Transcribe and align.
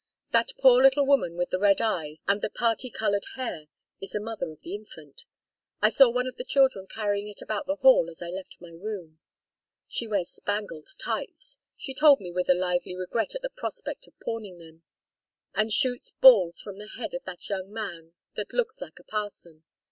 That 0.31 0.53
poor 0.57 0.81
little 0.81 1.05
woman 1.05 1.35
with 1.35 1.51
the 1.51 1.59
red 1.59 1.79
eyes 1.79 2.23
and 2.27 2.41
the 2.41 2.49
parti 2.49 2.89
colored 2.89 3.25
hair 3.35 3.67
is 4.01 4.13
the 4.13 4.19
mother 4.19 4.49
of 4.51 4.61
the 4.61 4.73
infant. 4.73 5.25
I 5.79 5.89
saw 5.89 6.09
one 6.09 6.25
of 6.25 6.37
the 6.37 6.43
children 6.43 6.87
carrying 6.87 7.27
it 7.27 7.39
about 7.39 7.67
the 7.67 7.75
hall 7.75 8.09
as 8.09 8.19
I 8.19 8.29
left 8.31 8.59
my 8.59 8.71
room. 8.71 9.19
She 9.87 10.07
wears 10.07 10.31
spangled 10.31 10.87
tights 10.97 11.59
she 11.77 11.93
told 11.93 12.19
me 12.19 12.31
with 12.31 12.49
a 12.49 12.55
lively 12.55 12.95
regret 12.95 13.35
at 13.35 13.43
the 13.43 13.51
prospect 13.51 14.07
of 14.07 14.19
pawning 14.19 14.57
them 14.57 14.81
and 15.53 15.71
shoots 15.71 16.09
balls 16.09 16.59
from 16.61 16.79
the 16.79 16.87
head 16.97 17.13
of 17.13 17.23
that 17.25 17.47
young 17.47 17.71
man 17.71 18.13
that 18.33 18.53
looks 18.53 18.81
like 18.81 18.97
a 18.97 19.03
parson. 19.03 19.63